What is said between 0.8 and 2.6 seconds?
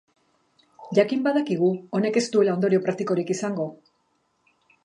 Jakin badakigu honek ez duela